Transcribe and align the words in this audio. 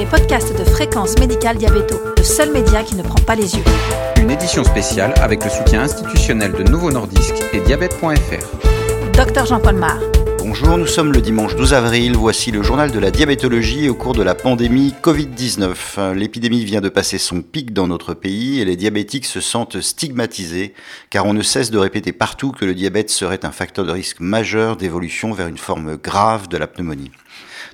les 0.00 0.06
podcasts 0.06 0.58
de 0.58 0.64
Fréquence 0.64 1.18
Médicale 1.18 1.58
Diabéto, 1.58 2.00
le 2.16 2.22
seul 2.22 2.50
média 2.50 2.82
qui 2.82 2.94
ne 2.94 3.02
prend 3.02 3.20
pas 3.20 3.34
les 3.34 3.54
yeux. 3.54 3.64
Une 4.16 4.30
édition 4.30 4.64
spéciale 4.64 5.12
avec 5.20 5.44
le 5.44 5.50
soutien 5.50 5.82
institutionnel 5.82 6.52
de 6.52 6.62
Novo 6.62 6.90
Nordisk 6.90 7.34
et 7.52 7.60
diabète.fr. 7.60 9.12
Docteur 9.12 9.44
Jean-Paul 9.44 9.74
Mar. 9.74 9.98
Bonjour, 10.38 10.78
nous 10.78 10.86
sommes 10.86 11.12
le 11.12 11.20
dimanche 11.20 11.54
12 11.54 11.74
avril. 11.74 12.16
Voici 12.16 12.50
le 12.50 12.62
journal 12.62 12.90
de 12.90 12.98
la 12.98 13.10
diabétologie 13.10 13.90
au 13.90 13.94
cours 13.94 14.14
de 14.14 14.22
la 14.22 14.34
pandémie 14.34 14.94
Covid-19. 15.02 16.14
L'épidémie 16.14 16.64
vient 16.64 16.80
de 16.80 16.88
passer 16.88 17.18
son 17.18 17.42
pic 17.42 17.74
dans 17.74 17.86
notre 17.86 18.14
pays 18.14 18.58
et 18.58 18.64
les 18.64 18.76
diabétiques 18.76 19.26
se 19.26 19.42
sentent 19.42 19.82
stigmatisés 19.82 20.72
car 21.10 21.26
on 21.26 21.34
ne 21.34 21.42
cesse 21.42 21.70
de 21.70 21.76
répéter 21.76 22.12
partout 22.12 22.52
que 22.52 22.64
le 22.64 22.72
diabète 22.72 23.10
serait 23.10 23.44
un 23.44 23.52
facteur 23.52 23.84
de 23.84 23.92
risque 23.92 24.20
majeur 24.20 24.78
d'évolution 24.78 25.34
vers 25.34 25.48
une 25.48 25.58
forme 25.58 25.98
grave 25.98 26.48
de 26.48 26.56
la 26.56 26.66
pneumonie. 26.66 27.10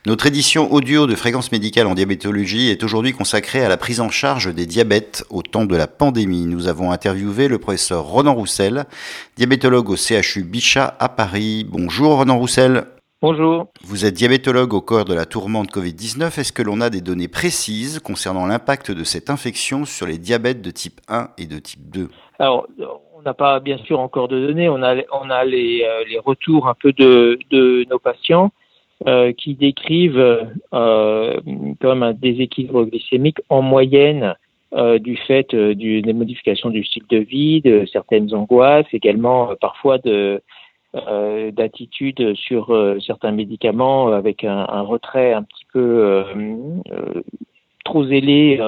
Notre 0.07 0.27
édition 0.27 0.73
audio 0.73 1.09
de 1.09 1.17
fréquence 1.17 1.51
médicale 1.51 1.89
en 1.89 1.95
diabétologie 1.95 2.71
est 2.71 2.85
aujourd'hui 2.85 3.11
consacrée 3.11 3.65
à 3.65 3.69
la 3.69 3.77
prise 3.77 4.01
en 4.01 4.09
charge 4.09 4.55
des 4.55 4.65
diabètes 4.65 5.25
au 5.31 5.43
temps 5.43 5.65
de 5.65 5.75
la 5.75 5.89
pandémie. 5.89 6.47
Nous 6.47 6.69
avons 6.69 6.93
interviewé 6.93 7.49
le 7.49 7.59
professeur 7.59 8.05
Ronan 8.05 8.35
Roussel, 8.35 8.85
diabétologue 9.37 9.91
au 9.91 9.97
CHU 9.97 10.45
Bichat 10.45 10.95
à 11.01 11.09
Paris. 11.09 11.67
Bonjour 11.69 12.19
Ronan 12.19 12.39
Roussel. 12.39 12.85
Bonjour. 13.21 13.67
Vous 13.83 14.05
êtes 14.05 14.15
diabétologue 14.15 14.75
au 14.75 14.81
corps 14.81 15.07
de 15.07 15.13
la 15.13 15.27
tourmente 15.27 15.73
Covid-19. 15.73 16.39
Est-ce 16.39 16.53
que 16.53 16.63
l'on 16.63 16.81
a 16.81 16.89
des 16.89 17.01
données 17.01 17.27
précises 17.27 17.99
concernant 17.99 18.47
l'impact 18.47 18.93
de 18.93 19.03
cette 19.03 19.29
infection 19.29 19.85
sur 19.85 20.07
les 20.07 20.19
diabètes 20.19 20.63
de 20.63 20.71
type 20.71 21.01
1 21.09 21.31
et 21.37 21.47
de 21.47 21.59
type 21.59 21.91
2 21.91 22.11
Alors, 22.39 22.69
on 23.13 23.23
n'a 23.23 23.35
pas 23.35 23.59
bien 23.59 23.79
sûr 23.79 23.99
encore 23.99 24.29
de 24.29 24.47
données. 24.47 24.69
On 24.69 24.85
a, 24.85 24.95
on 25.11 25.31
a 25.31 25.45
les, 25.45 25.83
euh, 25.83 26.05
les 26.09 26.21
retours 26.21 26.69
un 26.69 26.75
peu 26.75 26.93
de, 26.93 27.41
de 27.51 27.85
nos 27.91 27.99
patients. 27.99 28.53
Euh, 29.05 29.33
qui 29.35 29.55
décrivent 29.55 30.49
euh, 30.73 31.41
comme 31.83 32.03
un 32.03 32.15
déséquilibre 32.15 32.87
glycémique 32.87 33.37
en 33.51 33.61
moyenne 33.61 34.35
euh, 34.73 34.99
du 34.99 35.19
fait 35.19 35.53
euh, 35.53 35.75
du, 35.75 36.01
des 36.01 36.15
modifications 36.15 36.71
du 36.71 36.83
style 36.83 37.05
de 37.11 37.19
vie, 37.19 37.61
de 37.61 37.85
certaines 37.93 38.35
angoisses, 38.35 38.87
également 38.95 39.55
parfois 39.61 39.99
de 39.99 40.41
d'attitude 41.53 42.35
sur 42.37 42.75
certains 43.07 43.33
médicaments 43.33 44.09
avec 44.09 44.45
un, 44.45 44.67
un, 44.67 44.81
retrait 44.81 45.35
un 45.35 45.43
petit 45.43 45.67
peu 45.71 46.25
trop 47.85 48.07
zélé 48.07 48.59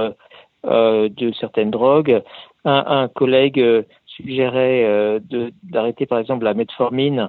de 0.65 1.33
certaines 1.41 1.71
drogues. 1.71 2.23
Un, 2.67 2.85
un 2.87 3.09
collègue 3.09 3.65
suggérait 4.05 5.21
d'arrêter 5.63 6.05
par 6.05 6.19
exemple 6.19 6.45
la 6.45 6.53
metformine 6.53 7.29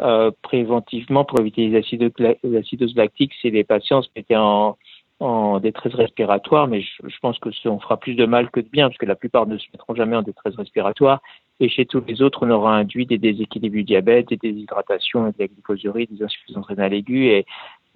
euh, 0.00 0.30
préventivement 0.42 1.24
pour 1.24 1.40
éviter 1.40 1.68
les 1.68 2.56
acidoses 2.56 2.96
lactiques 2.96 3.32
c'est 3.40 3.50
les 3.50 3.64
patients 3.64 4.02
qui 4.02 4.10
étaient 4.16 4.36
en, 4.36 4.76
en 5.20 5.60
détresse 5.60 5.94
respiratoire, 5.94 6.68
mais 6.68 6.82
je, 6.82 7.08
je, 7.08 7.18
pense 7.20 7.38
que 7.38 7.48
on 7.68 7.80
fera 7.80 7.96
plus 7.96 8.14
de 8.14 8.26
mal 8.26 8.50
que 8.50 8.60
de 8.60 8.68
bien, 8.68 8.88
parce 8.88 8.98
que 8.98 9.06
la 9.06 9.14
plupart 9.14 9.46
ne 9.46 9.56
se 9.56 9.66
mettront 9.72 9.94
jamais 9.94 10.16
en 10.16 10.22
détresse 10.22 10.54
respiratoire. 10.56 11.20
Et 11.58 11.70
chez 11.70 11.86
tous 11.86 12.02
les 12.06 12.20
autres, 12.20 12.44
on 12.44 12.50
aura 12.50 12.76
induit 12.76 13.06
des 13.06 13.16
déséquilibres 13.16 13.76
du 13.76 13.84
diabète, 13.84 14.28
des 14.28 14.36
déshydratations, 14.36 15.28
de 15.28 15.34
la 15.38 15.46
glycosurie, 15.46 16.06
des 16.06 16.22
insuffisances 16.22 16.66
rénales 16.66 16.92
aiguës 16.92 17.32
et, 17.32 17.46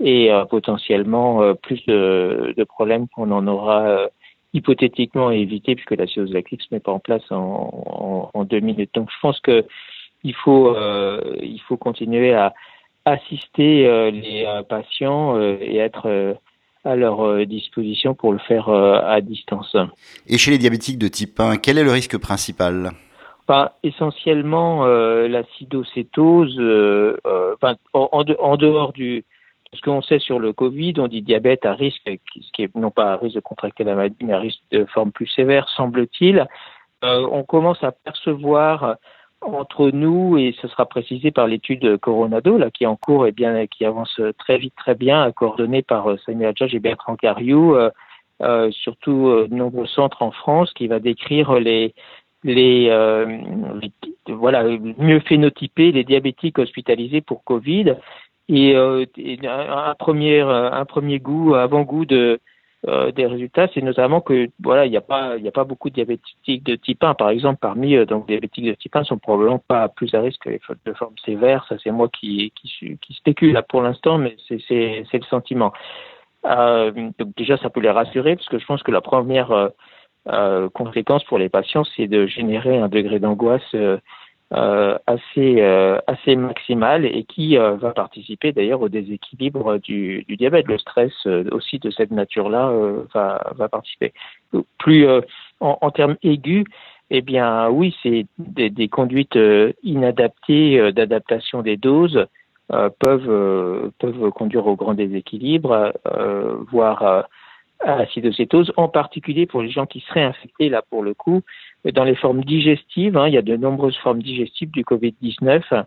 et 0.02 0.32
euh, 0.32 0.46
potentiellement 0.46 1.42
euh, 1.42 1.52
plus 1.52 1.84
de, 1.84 2.54
de, 2.56 2.64
problèmes 2.64 3.06
qu'on 3.08 3.30
en 3.30 3.46
aura 3.46 3.82
euh, 3.82 4.08
hypothétiquement 4.54 5.30
évité, 5.30 5.74
puisque 5.74 5.90
l'acidose 5.90 6.32
lactique 6.32 6.62
se 6.62 6.68
met 6.72 6.80
pas 6.80 6.92
en 6.92 7.00
place 7.00 7.22
en, 7.30 7.36
en, 7.42 8.30
en 8.32 8.44
deux 8.44 8.60
minutes. 8.60 8.94
Donc 8.94 9.10
je 9.10 9.20
pense 9.20 9.38
que 9.40 9.66
il 10.24 10.34
faut, 10.34 10.74
euh, 10.76 11.36
il 11.40 11.60
faut 11.60 11.76
continuer 11.76 12.34
à 12.34 12.54
assister 13.04 13.86
euh, 13.86 14.10
les 14.10 14.44
euh, 14.46 14.62
patients 14.62 15.40
et 15.40 15.76
être 15.76 16.36
à 16.84 16.96
leur 16.96 17.46
disposition 17.46 18.14
pour 18.14 18.32
le 18.32 18.38
faire 18.38 18.68
à 18.68 19.20
distance. 19.20 19.76
Et 20.26 20.38
chez 20.38 20.50
les 20.50 20.58
diabétiques 20.58 20.98
de 20.98 21.08
type 21.08 21.38
1, 21.38 21.56
quel 21.58 21.76
est 21.76 21.84
le 21.84 21.92
risque 21.92 22.16
principal? 22.16 22.92
Enfin, 23.46 23.70
Essentiellement 23.82 24.86
l'acidocétose, 24.86 26.58
enfin, 27.54 27.74
en, 27.92 28.24
en, 28.38 28.56
dehors 28.56 28.92
du, 28.92 29.24
ce 29.74 29.80
qu'on 29.82 30.00
sait 30.00 30.18
sur 30.18 30.38
le 30.38 30.52
Covid, 30.52 30.94
on 30.98 31.06
dit 31.06 31.20
diabète 31.20 31.66
à 31.66 31.74
risque, 31.74 32.00
ce 32.06 32.52
qui 32.52 32.62
est 32.62 32.74
non 32.74 32.90
pas 32.90 33.12
à 33.12 33.16
risque 33.16 33.34
de 33.36 33.40
contracter 33.40 33.84
la 33.84 33.94
maladie, 33.94 34.16
mais 34.22 34.32
à 34.32 34.38
risque 34.38 34.60
de 34.70 34.84
forme 34.86 35.12
plus 35.12 35.26
sévère, 35.26 35.68
semble-t-il. 35.68 36.46
Euh, 37.02 37.26
on 37.30 37.44
commence 37.44 37.82
à 37.82 37.92
percevoir 37.92 38.96
entre 39.42 39.90
nous, 39.90 40.36
et 40.38 40.54
ce 40.60 40.68
sera 40.68 40.86
précisé 40.86 41.30
par 41.30 41.46
l'étude 41.46 41.98
Coronado, 41.98 42.58
là, 42.58 42.70
qui 42.70 42.84
est 42.84 42.86
en 42.86 42.96
cours 42.96 43.26
et 43.26 43.32
bien, 43.32 43.66
qui 43.66 43.84
avance 43.84 44.20
très 44.38 44.58
vite, 44.58 44.74
très 44.76 44.94
bien, 44.94 45.30
coordonnée 45.32 45.82
par 45.82 46.10
euh, 46.10 46.16
Samuel 46.26 46.50
Adjage 46.50 46.74
et 46.74 46.78
Bertrand 46.78 47.16
Cariou, 47.16 47.74
euh, 47.74 47.90
euh, 48.42 48.70
surtout 48.70 49.28
euh, 49.28 49.48
de 49.48 49.54
nombreux 49.54 49.86
centres 49.86 50.22
en 50.22 50.30
France, 50.30 50.72
qui 50.74 50.86
va 50.88 50.98
décrire 50.98 51.54
les, 51.54 51.94
les, 52.44 52.88
euh, 52.90 53.38
voilà, 54.28 54.64
mieux 54.64 55.20
phénotyper 55.20 55.92
les 55.92 56.04
diabétiques 56.04 56.58
hospitalisés 56.58 57.20
pour 57.20 57.44
Covid. 57.44 57.96
Et, 58.48 58.70
et 59.16 59.38
un, 59.46 59.94
premier, 59.96 60.40
un 60.40 60.84
premier 60.84 61.20
goût, 61.20 61.54
avant-goût 61.54 62.04
de, 62.04 62.40
euh, 62.88 63.12
des 63.12 63.26
résultats, 63.26 63.68
c'est 63.74 63.82
notamment 63.82 64.22
que 64.22 64.48
voilà, 64.62 64.86
il 64.86 64.90
n'y 64.90 64.96
a 64.96 65.02
pas 65.02 65.36
il 65.36 65.46
a 65.46 65.52
pas 65.52 65.64
beaucoup 65.64 65.90
de 65.90 65.94
diabétiques 65.94 66.64
de 66.64 66.76
type 66.76 67.04
1 67.04 67.12
par 67.14 67.28
exemple 67.28 67.58
parmi 67.60 67.94
euh, 67.94 68.06
donc 68.06 68.26
diabétiques 68.26 68.64
de 68.64 68.72
type 68.72 68.96
1 68.96 69.04
sont 69.04 69.18
probablement 69.18 69.58
pas 69.58 69.88
plus 69.90 70.14
à 70.14 70.20
risque 70.22 70.40
que 70.44 70.48
les 70.48 70.60
de 70.86 70.92
forme 70.94 71.14
sévère, 71.24 71.66
ça 71.68 71.76
c'est 71.82 71.90
moi 71.90 72.08
qui 72.08 72.52
qui 72.54 72.96
qui 72.98 73.14
spécule 73.14 73.52
là 73.52 73.62
pour 73.62 73.82
l'instant 73.82 74.16
mais 74.16 74.34
c'est 74.48 74.58
c'est 74.66 75.04
c'est 75.10 75.18
le 75.18 75.24
sentiment. 75.24 75.72
Euh, 76.46 76.90
donc 77.18 77.36
déjà 77.36 77.58
ça 77.58 77.68
peut 77.68 77.80
les 77.80 77.90
rassurer 77.90 78.36
parce 78.36 78.48
que 78.48 78.58
je 78.58 78.64
pense 78.64 78.82
que 78.82 78.90
la 78.90 79.02
première 79.02 79.50
euh, 79.52 79.68
euh 80.28 80.68
conséquence 80.70 81.22
pour 81.24 81.38
les 81.38 81.50
patients 81.50 81.84
c'est 81.96 82.06
de 82.06 82.26
générer 82.26 82.78
un 82.78 82.88
degré 82.88 83.18
d'angoisse 83.18 83.74
euh, 83.74 83.98
assez 84.52 85.60
euh, 85.60 85.98
assez 86.06 86.34
maximale 86.34 87.04
et 87.04 87.24
qui 87.24 87.56
euh, 87.56 87.76
va 87.76 87.92
participer 87.92 88.52
d'ailleurs 88.52 88.80
au 88.80 88.88
déséquilibre 88.88 89.78
du, 89.78 90.24
du, 90.24 90.36
diabète. 90.36 90.66
Le 90.66 90.78
stress 90.78 91.12
aussi 91.52 91.78
de 91.78 91.90
cette 91.90 92.10
nature-là 92.10 92.72
va, 93.14 93.52
va 93.56 93.68
participer. 93.68 94.12
Plus 94.78 95.06
en, 95.60 95.78
en, 95.80 95.90
termes 95.90 96.16
aigus, 96.22 96.64
eh 97.10 97.22
bien 97.22 97.68
oui, 97.70 97.94
c'est 98.02 98.26
des, 98.38 98.70
des, 98.70 98.88
conduites 98.88 99.38
inadaptées 99.82 100.92
d'adaptation 100.92 101.62
des 101.62 101.76
doses 101.76 102.26
peuvent 102.68 103.92
peuvent 103.98 104.30
conduire 104.30 104.66
au 104.66 104.74
grand 104.74 104.94
déséquilibre, 104.94 105.92
voire 106.72 107.28
à 107.84 107.96
l'acidocétose, 107.96 108.72
en 108.76 108.88
particulier 108.88 109.46
pour 109.46 109.62
les 109.62 109.70
gens 109.70 109.86
qui 109.86 110.00
seraient 110.00 110.22
infectés, 110.22 110.68
là 110.68 110.82
pour 110.90 111.02
le 111.02 111.14
coup, 111.14 111.40
dans 111.92 112.04
les 112.04 112.14
formes 112.14 112.44
digestives. 112.44 113.16
Hein, 113.16 113.28
il 113.28 113.34
y 113.34 113.38
a 113.38 113.42
de 113.42 113.56
nombreuses 113.56 113.96
formes 113.98 114.22
digestives 114.22 114.70
du 114.70 114.84
Covid-19 114.84 115.84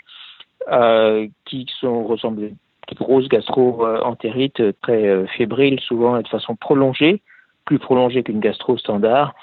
euh, 0.72 1.28
qui 1.46 1.68
sont 1.80 2.06
ressemblent 2.06 2.50
de 2.50 2.96
grosses 2.96 3.28
gastro-entérites 3.28 4.62
très 4.82 5.08
euh, 5.08 5.26
fébriles, 5.38 5.80
souvent 5.80 6.22
de 6.22 6.28
façon 6.28 6.56
prolongée, 6.56 7.22
plus 7.66 7.80
prolongée 7.80 8.24
qu'une 8.24 8.40
gastro 8.40 8.78
standard, 8.78 9.34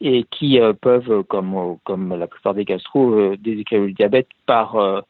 et 0.00 0.24
qui 0.30 0.60
euh, 0.60 0.72
peuvent, 0.72 1.24
comme, 1.24 1.78
comme 1.84 2.16
la 2.16 2.26
plupart 2.26 2.54
des 2.54 2.64
gastro, 2.64 3.12
euh, 3.12 3.36
déséquilibrer 3.38 3.88
le 3.88 3.94
diabète 3.94 4.28
par, 4.46 4.76
euh, 4.76 5.00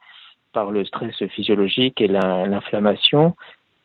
par 0.53 0.71
le 0.71 0.85
stress 0.85 1.15
physiologique 1.29 2.01
et 2.01 2.09
l'inflammation, 2.09 3.37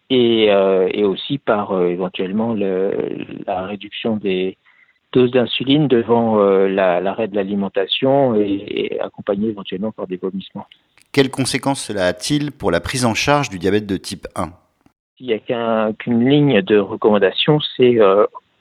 et, 0.09 0.52
euh, 0.52 0.90
et 0.94 1.03
aussi 1.03 1.38
par 1.38 1.72
euh, 1.72 1.88
éventuellement 1.88 2.53
le, 2.53 3.25
la 3.47 3.66
réduction 3.66 4.18
des 4.18 4.58
doses 5.12 5.31
d'insuline 5.31 5.88
devant 5.88 6.40
euh, 6.40 6.68
l'arrêt 6.68 7.28
de 7.28 7.36
l'alimentation 7.36 8.36
et, 8.36 8.64
et 8.68 9.00
accompagné 9.00 9.50
éventuellement 9.50 9.91
par 9.91 10.08
des 10.08 10.18
vomissements. 10.18 10.66
Quelles 11.12 11.30
conséquences 11.30 11.84
cela 11.86 12.08
a-t-il 12.08 12.52
pour 12.52 12.72
la 12.72 12.81
prise 12.81 13.06
en 13.06 13.14
charge 13.14 13.50
du 13.50 13.59
diabète 13.59 13.86
de 13.86 13.97
type 13.97 14.28
1 14.36 14.50
Il 15.19 15.28
n'y 15.28 15.34
a 15.34 15.40
qu'une 15.40 15.94
qu 15.97 16.30
ligne 16.30 16.62
de 16.62 16.78
recommandation, 16.80 17.59
c'est 17.78 18.00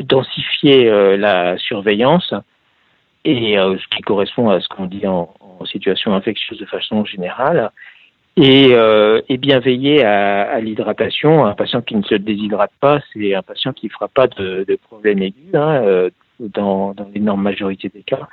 densifier 0.01 1.17
la 1.17 1.57
surveillance 1.57 2.35
et 3.25 3.59
euh, 3.59 3.77
ce 3.79 3.97
qui 3.97 4.03
correspond 4.03 4.51
à 4.51 4.61
ce 4.61 4.69
qu'on 4.69 4.87
dit 4.87 5.07
en, 5.07 5.33
en, 5.41 5.65
situation 5.65 6.13
infectieuse 6.15 6.59
de 6.59 6.67
façon 6.67 7.05
générale 7.05 7.71
et, 8.37 8.71
euh, 8.73 9.21
et 9.29 9.37
bien 9.37 9.61
veiller 9.61 10.05
à, 10.05 10.51
à 10.51 10.61
l'hydratation. 10.61 11.45
Un 11.45 11.55
patient 11.55 11.83
qui 11.83 11.97
ne 11.97 12.03
se 12.03 12.15
déshydrate 12.15 12.73
pas, 12.81 13.01
c'est 13.13 13.35
un 13.35 13.43
patient 13.43 13.73
qui 13.73 13.87
ne 13.87 13.93
fera 13.93 14.09
pas 14.09 14.27
de, 14.27 14.65
de 14.67 14.77
problème 14.77 15.23
aigu 15.23 15.51
hein, 15.55 15.83
euh, 15.83 16.11
dans, 16.41 16.95
dans 16.95 17.09
l'énorme 17.15 17.43
majorité 17.43 17.91
des 17.93 18.03
cas. 18.03 18.29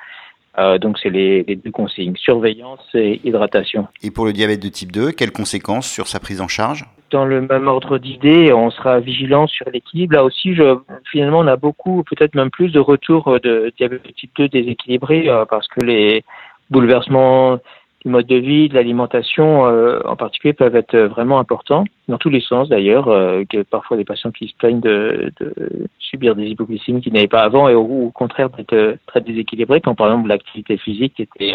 Euh, 0.57 0.77
donc 0.77 0.97
c'est 1.01 1.09
les, 1.09 1.43
les, 1.43 1.55
deux 1.55 1.71
consignes, 1.71 2.15
surveillance 2.15 2.83
et 2.93 3.21
hydratation. 3.23 3.87
Et 4.01 4.11
pour 4.11 4.25
le 4.25 4.33
diabète 4.33 4.61
de 4.61 4.69
type 4.69 4.91
2, 4.91 5.11
quelles 5.11 5.31
conséquences 5.31 5.87
sur 5.87 6.07
sa 6.07 6.19
prise 6.19 6.41
en 6.41 6.47
charge? 6.47 6.85
Dans 7.11 7.25
le 7.25 7.41
même 7.41 7.67
ordre 7.67 7.97
d'idée, 7.97 8.51
on 8.51 8.69
sera 8.69 8.99
vigilant 8.99 9.47
sur 9.47 9.69
l'équilibre. 9.69 10.15
Là 10.15 10.23
aussi, 10.23 10.53
je, 10.55 10.77
finalement, 11.11 11.39
on 11.39 11.47
a 11.47 11.55
beaucoup, 11.55 12.03
peut-être 12.03 12.35
même 12.35 12.49
plus 12.49 12.71
de 12.71 12.79
retours 12.79 13.39
de 13.41 13.71
diabète 13.77 14.05
de 14.05 14.11
type 14.11 14.31
2 14.37 14.49
déséquilibré 14.49 15.29
euh, 15.29 15.45
parce 15.45 15.67
que 15.67 15.81
les 15.81 16.23
bouleversements 16.69 17.59
du 18.05 18.09
mode 18.09 18.27
de 18.27 18.35
vie, 18.35 18.69
de 18.69 18.75
l'alimentation 18.75 19.65
euh, 19.65 19.99
en 20.05 20.15
particulier 20.15 20.53
peuvent 20.53 20.75
être 20.75 20.97
vraiment 20.97 21.39
importants, 21.39 21.83
dans 22.07 22.17
tous 22.17 22.29
les 22.29 22.39
sens 22.39 22.69
d'ailleurs, 22.69 23.09
euh, 23.09 23.43
que 23.49 23.61
parfois 23.63 23.97
des 23.97 24.05
patients 24.05 24.31
qui 24.31 24.47
se 24.47 24.55
plaignent 24.55 24.79
de, 24.79 25.31
de 25.39 25.53
subir 25.99 26.35
des 26.35 26.47
hypoglycémies 26.47 27.01
qu'ils 27.01 27.13
n'avaient 27.13 27.27
pas 27.27 27.43
avant 27.43 27.67
et 27.67 27.75
au, 27.75 27.83
au 27.83 28.11
contraire 28.11 28.49
d'être 28.49 28.97
très 29.05 29.21
déséquilibrés 29.21 29.81
quand 29.81 29.95
par 29.95 30.07
exemple 30.07 30.29
l'activité 30.29 30.77
physique 30.77 31.19
était 31.19 31.53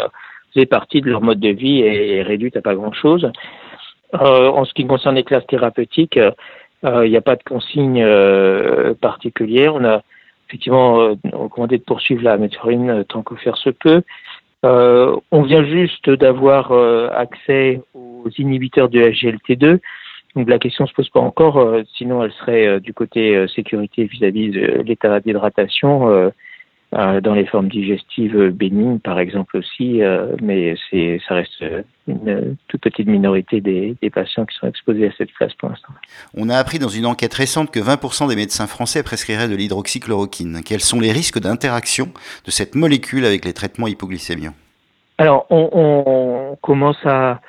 faisait 0.53 0.67
partie 0.67 1.01
de 1.01 1.11
leur 1.11 1.23
mode 1.23 1.41
de 1.41 1.49
vie 1.49 1.81
et, 1.81 2.23
réduite 2.23 2.57
à 2.57 2.61
pas 2.61 2.75
grand 2.75 2.93
chose. 2.93 3.33
Euh, 4.15 4.49
en 4.49 4.65
ce 4.65 4.73
qui 4.75 4.87
concerne 4.87 5.17
les 5.17 5.25
classes 5.25 5.47
thérapeutiques, 5.47 6.19
il 6.85 7.11
n'y 7.11 7.17
a 7.17 7.23
pas 7.23 7.35
de 7.35 7.43
consigne 7.43 8.07
particulière. 9.01 9.75
On 9.75 9.85
a 9.85 10.03
effectivement 10.49 11.17
recommandé 11.33 11.79
de 11.79 11.83
poursuivre 11.83 12.23
la 12.23 12.37
méthorine 12.37 13.05
tant 13.09 13.23
que 13.23 13.35
faire 13.35 13.57
se 13.57 13.71
peut. 13.71 14.03
Euh, 14.65 15.17
on 15.31 15.43
vient 15.43 15.65
juste 15.65 16.09
d'avoir 16.09 16.73
euh, 16.73 17.09
accès 17.15 17.83
aux 17.93 18.29
inhibiteurs 18.39 18.89
de 18.89 19.01
SGLT2. 19.01 19.79
Donc 20.35 20.49
la 20.49 20.59
question 20.59 20.87
se 20.87 20.95
pose 20.95 21.09
pas 21.11 21.21
encore, 21.21 21.59
euh, 21.59 21.83
sinon 21.97 22.25
elle 22.25 22.33
serait 22.33 22.81
du 22.81 22.93
côté 22.93 23.47
sécurité 23.55 24.05
vis-à-vis 24.05 24.51
de 24.51 24.83
l'état 24.83 25.21
d'hydratation 25.21 26.33
dans 26.95 27.35
les 27.35 27.45
formes 27.47 27.69
digestives 27.69 28.51
bénignes 28.51 29.01
par 29.01 29.19
exemple 29.19 29.57
aussi, 29.57 30.01
mais 30.41 30.77
c'est 30.89 31.21
ça 31.27 31.35
reste 31.35 31.65
une 32.07 32.57
toute 32.69 32.83
petite 32.83 33.09
minorité 33.09 33.61
des, 33.61 33.97
des, 34.01 34.11
patients 34.11 34.45
qui 34.45 34.57
sont 34.57 34.69
exposés 34.69 35.09
à 35.09 35.11
cette 35.19 35.33
classe 35.33 35.55
pour 35.55 35.71
l'instant. 35.71 35.93
On 36.37 36.49
a 36.49 36.57
appris 36.57 36.79
dans 36.79 36.89
une 36.89 37.07
enquête 37.07 37.35
récente 37.35 37.71
que 37.71 37.81
20% 37.81 38.29
des 38.29 38.37
médecins 38.37 38.67
français 38.67 39.03
prescriraient 39.03 39.49
de 39.49 39.57
l'hydroxychloroquine. 39.57 40.61
Quels 40.65 40.81
sont 40.81 41.01
les 41.01 41.13
risques 41.13 41.41
d'interaction 41.41 42.07
de 42.45 42.51
cette 42.51 42.75
molécule 42.75 43.25
avec 43.25 43.45
les 43.45 43.55
traitements 43.55 43.89
hypoglycémiens? 43.89 44.55
Alors, 45.19 45.47
on, 45.51 45.71
on 45.75 46.57
commence 46.57 46.99
à, 47.05 47.41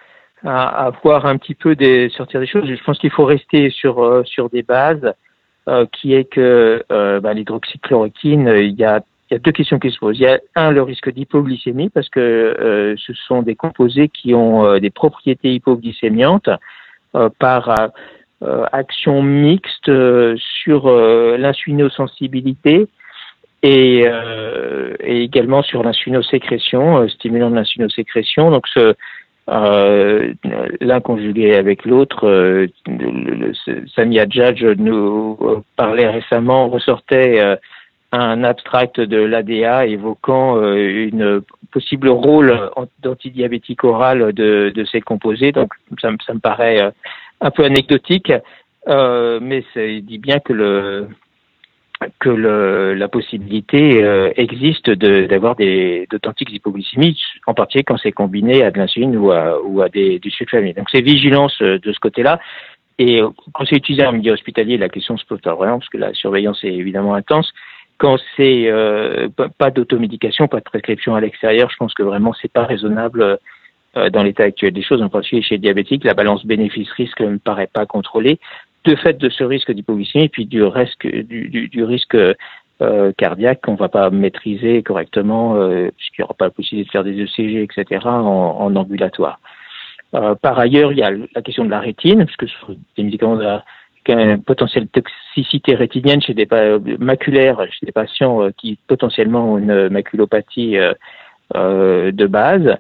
à, 0.43 0.85
à, 0.85 0.89
voir 1.03 1.25
un 1.25 1.37
petit 1.37 1.55
peu 1.55 1.75
des, 1.75 2.09
sortir 2.09 2.39
des 2.39 2.47
choses. 2.47 2.65
Je 2.65 2.83
pense 2.83 2.99
qu'il 2.99 3.11
faut 3.11 3.25
rester 3.25 3.69
sur, 3.71 4.03
euh, 4.03 4.23
sur 4.23 4.49
des 4.49 4.61
bases, 4.61 5.13
euh, 5.67 5.85
qui 5.91 6.13
est 6.13 6.25
que 6.25 6.83
euh, 6.91 7.19
bah, 7.19 7.33
l'hydroxychloroquine, 7.33 8.53
il 8.57 8.75
y 8.75 8.83
a, 8.83 9.03
y 9.35 9.37
a 9.37 9.39
deux 9.39 9.51
questions 9.51 9.79
qui 9.79 9.91
se 9.91 9.99
posent. 9.99 10.17
Il 10.19 10.23
y 10.23 10.27
a 10.27 10.39
un, 10.55 10.71
le 10.71 10.81
risque 10.81 11.11
d'hypoglycémie, 11.11 11.89
parce 11.89 12.09
que 12.09 12.19
euh, 12.19 12.95
ce 12.97 13.13
sont 13.13 13.41
des 13.41 13.55
composés 13.55 14.09
qui 14.09 14.33
ont 14.33 14.77
des 14.79 14.89
propriétés 14.89 15.53
hypoglycémiantes 15.53 16.49
par 17.39 17.91
action 18.71 19.23
mixte 19.23 19.91
sur 20.63 20.89
l'insulinosensibilité 21.37 22.87
et, 23.65 24.03
euh, 24.05 24.93
et 24.99 25.23
également 25.23 25.63
sur 25.63 25.81
l'insulinosécrétion, 25.81 26.99
euh, 26.99 27.07
stimulant 27.07 27.49
de 27.49 27.55
l'insulinosécrétion. 27.55 28.51
Donc 28.51 28.67
euh, 29.49 30.33
l'un 30.81 31.01
conjugué 31.01 31.55
avec 31.55 31.85
l'autre, 31.85 32.27
euh, 32.27 32.67
Samia 33.95 34.25
nous 34.77 35.63
parlait 35.75 36.09
récemment, 36.09 36.69
ressortait 36.69 37.39
euh, 37.39 37.55
un 38.19 38.43
abstract 38.43 38.99
de 38.99 39.17
l'ADA 39.17 39.85
évoquant 39.85 40.61
une 40.63 41.41
possible 41.71 42.09
rôle 42.09 42.71
d'antidiabétique 43.01 43.83
oral 43.83 44.33
de, 44.33 44.85
ces 44.91 45.01
composés. 45.01 45.51
Donc 45.51 45.73
ça, 46.01 46.11
me 46.11 46.39
paraît 46.39 46.91
un 47.41 47.51
peu 47.51 47.63
anecdotique, 47.63 48.31
mais 48.87 49.63
ça 49.73 49.81
dit 50.01 50.19
bien 50.19 50.39
que 50.39 50.53
le 50.53 51.07
la 52.25 53.07
possibilité 53.07 54.03
euh, 54.03 54.31
existe 54.35 54.89
d'avoir 54.89 55.55
d'authentiques 55.55 56.51
hypoglycémies, 56.51 57.19
en 57.47 57.53
particulier 57.53 57.83
quand 57.83 57.97
c'est 57.97 58.11
combiné 58.11 58.63
à 58.63 58.71
de 58.71 58.77
l'insuline 58.77 59.15
ou 59.17 59.31
à, 59.31 59.61
ou 59.63 59.81
à 59.81 59.89
des. 59.89 60.19
Donc 60.19 60.89
c'est 60.91 61.01
vigilance 61.01 61.61
euh, 61.61 61.79
de 61.79 61.93
ce 61.93 61.99
côté-là. 61.99 62.39
Et 62.97 63.21
euh, 63.21 63.29
quand 63.53 63.65
c'est 63.65 63.75
utilisé 63.75 64.05
en 64.05 64.13
milieu 64.13 64.33
hospitalier, 64.33 64.77
la 64.77 64.89
question 64.89 65.17
se 65.17 65.25
pose 65.25 65.39
vraiment, 65.43 65.79
parce 65.79 65.89
que 65.89 65.97
la 65.97 66.13
surveillance 66.13 66.63
est 66.63 66.73
évidemment 66.73 67.13
intense. 67.13 67.51
Quand 67.97 68.17
c'est 68.35 68.67
euh, 68.67 69.29
pas 69.57 69.71
d'automédication, 69.71 70.47
pas 70.47 70.59
de 70.59 70.63
prescription 70.63 71.15
à 71.15 71.21
l'extérieur, 71.21 71.69
je 71.69 71.77
pense 71.77 71.93
que 71.93 72.03
vraiment 72.03 72.33
c'est 72.41 72.51
pas 72.51 72.65
raisonnable 72.65 73.39
dans 74.11 74.23
l'état 74.23 74.43
actuel 74.43 74.73
des 74.73 74.83
choses, 74.83 75.01
en 75.01 75.07
particulier 75.07 75.41
chez 75.41 75.55
les 75.55 75.59
diabétiques, 75.59 76.03
la 76.03 76.13
balance 76.13 76.45
bénéfice-risque 76.45 77.21
ne 77.21 77.29
me 77.29 77.37
paraît 77.39 77.69
pas 77.71 77.85
contrôlée 77.85 78.39
de 78.85 78.95
fait 78.95 79.17
de 79.17 79.29
ce 79.29 79.43
risque 79.43 79.71
d'hypoglycémie 79.71 80.25
et 80.25 80.29
puis 80.29 80.45
du 80.45 80.63
risque, 80.63 81.07
du, 81.07 81.83
risque 81.83 82.17
euh, 82.81 83.11
cardiaque 83.17 83.61
qu'on 83.61 83.75
va 83.75 83.89
pas 83.89 84.09
maîtriser 84.09 84.83
correctement, 84.83 85.55
euh, 85.55 85.89
puisqu'il 85.97 86.21
n'y 86.21 86.25
aura 86.25 86.33
pas 86.35 86.45
la 86.45 86.51
possibilité 86.51 86.87
de 86.87 86.91
faire 86.91 87.03
des 87.03 87.21
ECG, 87.21 87.63
etc., 87.63 88.01
en, 88.05 88.57
en 88.59 88.75
ambulatoire. 88.75 89.39
Euh, 90.13 90.35
par 90.35 90.59
ailleurs, 90.59 90.91
il 90.91 90.99
y 90.99 91.03
a 91.03 91.11
la 91.11 91.41
question 91.41 91.65
de 91.65 91.71
la 91.71 91.79
rétine, 91.79 92.25
puisque 92.25 92.47
sont 92.47 92.77
des 92.95 93.03
médicaments 93.03 93.37
de 93.37 93.43
une 94.13 94.41
potentielle 94.41 94.87
toxicité 94.87 95.75
rétinienne 95.75 96.21
chez 96.21 96.33
des 96.33 96.47
maculaires, 96.99 97.61
chez 97.71 97.85
des 97.85 97.91
patients 97.91 98.43
euh, 98.43 98.51
qui 98.55 98.77
potentiellement 98.87 99.53
ont 99.53 99.57
une 99.57 99.89
maculopathie 99.89 100.77
euh, 100.77 100.93
euh, 101.55 102.11
de 102.11 102.27
base, 102.27 102.77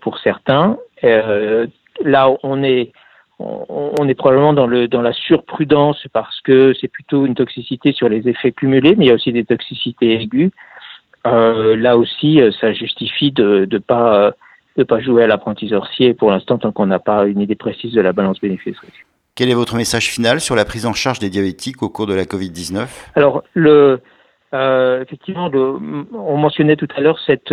pour 0.00 0.18
certains. 0.18 0.76
là, 1.02 2.28
on 2.42 2.62
est 2.62 2.92
on 3.38 4.08
est 4.08 4.14
probablement 4.14 4.54
dans, 4.54 4.66
le, 4.66 4.88
dans 4.88 5.02
la 5.02 5.12
surprudence 5.12 6.06
parce 6.12 6.40
que 6.40 6.72
c'est 6.80 6.88
plutôt 6.88 7.26
une 7.26 7.34
toxicité 7.34 7.92
sur 7.92 8.08
les 8.08 8.26
effets 8.28 8.52
cumulés, 8.52 8.96
mais 8.96 9.06
il 9.06 9.08
y 9.08 9.10
a 9.10 9.14
aussi 9.14 9.32
des 9.32 9.44
toxicités 9.44 10.20
aiguës. 10.22 10.50
Euh, 11.26 11.76
là 11.76 11.96
aussi, 11.96 12.40
euh, 12.40 12.50
ça 12.60 12.72
justifie 12.72 13.32
de 13.32 13.66
ne 13.70 13.78
pas, 13.78 14.32
de 14.76 14.84
pas 14.84 15.00
jouer 15.00 15.24
à 15.24 15.26
l'apprenti 15.26 15.68
sorcier 15.68 16.14
pour 16.14 16.30
l'instant 16.30 16.58
tant 16.58 16.72
qu'on 16.72 16.86
n'a 16.86 16.98
pas 16.98 17.26
une 17.26 17.40
idée 17.40 17.56
précise 17.56 17.92
de 17.92 18.00
la 18.00 18.12
balance 18.12 18.40
bénéfice-risque. 18.40 19.06
Quel 19.36 19.50
est 19.50 19.54
votre 19.54 19.76
message 19.76 20.08
final 20.08 20.40
sur 20.40 20.56
la 20.56 20.64
prise 20.64 20.86
en 20.86 20.94
charge 20.94 21.18
des 21.18 21.30
diabétiques 21.30 21.82
au 21.82 21.88
cours 21.88 22.06
de 22.06 22.14
la 22.14 22.24
Covid-19 22.24 22.86
Alors, 23.14 23.44
le, 23.54 24.00
euh, 24.54 25.02
effectivement, 25.02 25.50
on 25.52 26.36
mentionnait 26.36 26.76
tout 26.76 26.88
à 26.96 27.00
l'heure 27.00 27.20
cette 27.26 27.52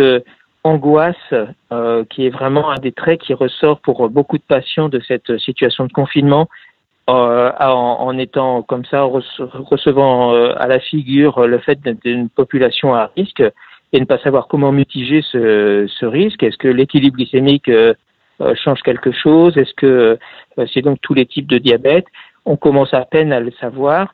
angoisse 0.64 1.34
euh, 1.72 2.04
qui 2.08 2.26
est 2.26 2.30
vraiment 2.30 2.70
un 2.70 2.78
des 2.78 2.92
traits 2.92 3.20
qui 3.20 3.34
ressort 3.34 3.80
pour 3.80 4.08
beaucoup 4.08 4.38
de 4.38 4.42
patients 4.42 4.88
de 4.88 5.00
cette 5.06 5.38
situation 5.38 5.84
de 5.84 5.92
confinement 5.92 6.48
euh, 7.10 7.52
en, 7.60 7.98
en, 8.00 8.18
étant 8.18 8.62
comme 8.62 8.86
ça 8.86 9.02
recevant 9.02 10.32
euh, 10.32 10.54
à 10.56 10.66
la 10.66 10.80
figure 10.80 11.46
le 11.46 11.58
fait 11.58 11.78
d'une 12.02 12.30
population 12.30 12.94
à 12.94 13.10
risque 13.14 13.42
et 13.92 14.00
ne 14.00 14.06
pas 14.06 14.18
savoir 14.18 14.48
comment 14.48 14.72
mitiger 14.72 15.22
ce, 15.30 15.86
ce 15.86 16.06
risque. 16.06 16.42
Est-ce 16.42 16.56
que 16.56 16.68
l'équilibre 16.68 17.18
glycémique 17.18 17.68
euh, 17.68 17.92
euh, 17.92 17.94
change 18.56 18.82
quelque 18.82 19.12
chose 19.12 19.56
Est-ce 19.56 19.74
que 19.74 20.18
c'est 20.72 20.82
donc 20.82 20.98
tous 21.00 21.14
les 21.14 21.26
types 21.26 21.46
de 21.46 21.58
diabète 21.58 22.06
On 22.44 22.56
commence 22.56 22.92
à 22.94 23.04
peine 23.04 23.32
à 23.32 23.40
le 23.40 23.52
savoir. 23.60 24.12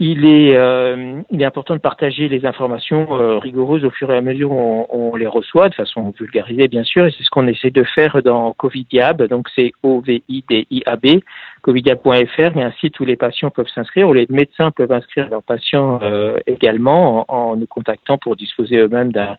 Il 0.00 0.26
est, 0.26 0.56
euh, 0.56 1.22
il 1.30 1.40
est 1.40 1.44
important 1.44 1.74
de 1.74 1.80
partager 1.80 2.28
les 2.28 2.44
informations 2.46 3.16
euh, 3.16 3.38
rigoureuses 3.38 3.84
au 3.84 3.90
fur 3.90 4.10
et 4.10 4.16
à 4.16 4.20
mesure 4.20 4.50
où 4.50 4.58
on, 4.58 4.86
on, 4.90 5.14
les 5.14 5.28
reçoit, 5.28 5.68
de 5.68 5.74
façon 5.74 6.12
vulgarisée 6.18 6.66
bien 6.66 6.82
sûr, 6.82 7.06
et 7.06 7.12
c'est 7.12 7.22
ce 7.22 7.30
qu'on 7.30 7.46
essaie 7.46 7.70
de 7.70 7.84
faire 7.84 8.20
dans 8.24 8.52
Covidiab, 8.54 9.22
donc 9.28 9.48
c'est 9.54 9.70
O-V-I-D-I-A-B, 9.84 11.20
covidiab.fr, 11.62 12.50
il 12.54 12.58
y 12.58 12.62
a 12.62 12.66
un 12.66 12.72
site 12.72 12.98
où 12.98 13.04
les 13.04 13.14
patients 13.14 13.50
peuvent 13.50 13.68
s'inscrire, 13.72 14.08
où 14.08 14.12
les 14.12 14.26
médecins 14.30 14.72
peuvent 14.72 14.90
inscrire 14.90 15.28
leurs 15.30 15.44
patients 15.44 16.00
euh, 16.02 16.38
également 16.48 17.24
en, 17.30 17.52
en, 17.52 17.56
nous 17.56 17.68
contactant 17.68 18.18
pour 18.18 18.34
disposer 18.34 18.78
eux-mêmes 18.78 19.12
d'un 19.12 19.36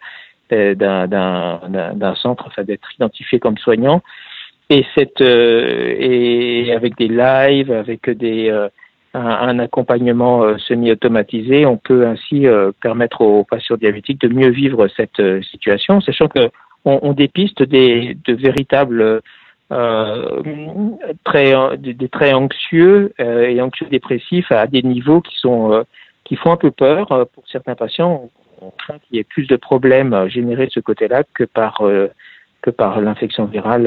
d'un 0.49 2.15
centre, 2.15 2.45
enfin 2.47 2.63
d'être 2.63 2.87
identifiés 2.93 3.39
comme 3.39 3.57
soignants. 3.57 4.01
Et, 4.69 4.83
cette, 4.95 5.21
euh, 5.21 5.95
et 5.99 6.73
avec 6.73 6.97
des 6.97 7.07
lives, 7.07 7.71
avec 7.71 8.09
des 8.09 8.51
un, 9.15 9.59
accompagnement 9.59 10.43
euh, 10.43 10.57
semi-automatisé, 10.57 11.65
on 11.65 11.77
peut 11.77 12.05
ainsi 12.05 12.47
euh, 12.47 12.71
permettre 12.81 13.21
aux 13.21 13.43
patients 13.43 13.77
diabétiques 13.77 14.19
de 14.21 14.27
mieux 14.27 14.49
vivre 14.49 14.87
cette 14.95 15.19
euh, 15.19 15.41
situation, 15.41 16.01
sachant 16.01 16.27
que 16.27 16.49
on, 16.87 17.13
dépiste 17.13 17.63
des 17.63 18.15
de 18.25 18.33
véritables 18.35 19.21
euh, 19.71 20.39
traits, 21.23 21.81
des, 21.81 22.09
traits 22.09 22.35
anxieux 22.35 23.11
et 23.17 23.59
anxieux 23.59 23.87
dépressifs 23.89 24.51
à 24.51 24.67
des 24.67 24.83
niveaux 24.83 25.19
qui 25.19 25.35
sont 25.39 25.83
qui 26.25 26.35
font 26.35 26.51
un 26.51 26.57
peu 26.57 26.69
peur 26.69 27.07
pour 27.33 27.43
certains 27.47 27.73
patients. 27.73 28.29
On 28.62 28.71
craint 28.71 29.00
qu'il 29.00 29.17
y 29.17 29.19
ait 29.19 29.24
plus 29.24 29.47
de 29.47 29.55
problèmes 29.55 30.27
générés 30.27 30.67
de 30.67 30.71
ce 30.71 30.79
côté-là 30.79 31.24
que 31.33 31.43
par 31.43 31.81
que 32.62 32.69
par 32.69 33.01
l'infection 33.01 33.45
virale 33.45 33.85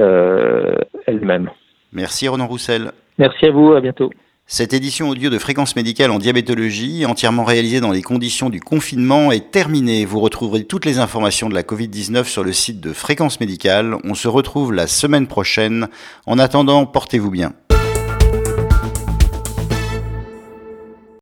elle-même. 1.07 1.51
Merci 1.93 2.29
Ronan 2.29 2.47
Roussel. 2.47 2.93
Merci 3.19 3.47
à 3.47 3.51
vous, 3.51 3.73
à 3.73 3.81
bientôt. 3.81 4.11
Cette 4.51 4.73
édition 4.73 5.11
audio 5.11 5.29
de 5.29 5.39
Fréquence 5.39 5.77
médicale 5.77 6.11
en 6.11 6.19
diabétologie, 6.19 7.05
entièrement 7.05 7.45
réalisée 7.45 7.81
dans 7.81 7.91
les 7.91 8.01
conditions 8.01 8.49
du 8.49 8.61
confinement, 8.61 9.31
est 9.31 9.51
terminée. 9.51 10.07
Vous 10.07 10.21
retrouverez 10.21 10.65
toutes 10.65 10.87
les 10.87 10.99
informations 10.99 11.51
de 11.51 11.55
la 11.55 11.63
Covid-19 11.63 12.25
sur 12.25 12.43
le 12.45 12.55
site 12.55 12.81
de 12.81 12.95
Fréquence 12.95 13.41
médicale. 13.41 13.97
On 14.05 14.15
se 14.15 14.27
retrouve 14.27 14.73
la 14.73 14.87
semaine 14.87 15.27
prochaine. 15.27 15.89
En 16.25 16.39
attendant, 16.39 16.87
portez-vous 16.87 17.31
bien. 17.31 17.53